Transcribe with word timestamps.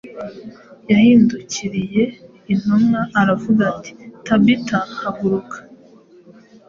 Yahindukiriye 0.91 2.03
intumbi 2.51 2.99
aravuga 3.21 3.61
ati: 3.73 3.91
“Tabita 4.25 4.79
haguruka. 4.99 5.57